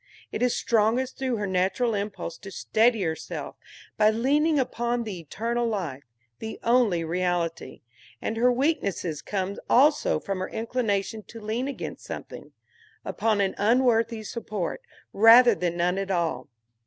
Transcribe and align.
It 0.31 0.41
is 0.41 0.55
strongest 0.55 1.19
through 1.19 1.35
her 1.35 1.45
natural 1.45 1.93
impulse 1.93 2.39
to 2.39 2.49
steady 2.49 3.03
herself 3.03 3.55
by 3.97 4.09
leaning 4.09 4.57
upon 4.57 5.03
the 5.03 5.19
Eternal 5.19 5.67
Life, 5.67 6.05
the 6.39 6.59
only 6.63 7.03
Reality; 7.03 7.81
and 8.19 8.35
her 8.35 8.51
weakness 8.51 9.21
comes 9.21 9.59
also 9.69 10.19
from 10.19 10.39
her 10.39 10.49
inclination 10.49 11.21
to 11.27 11.39
lean 11.39 11.67
against 11.67 12.03
something, 12.03 12.51
upon 13.05 13.41
an 13.41 13.53
unworthy 13.59 14.23
support, 14.23 14.81
rather 15.13 15.53
than 15.53 15.77
none 15.77 15.99
at 15.99 16.09
all. 16.09 16.47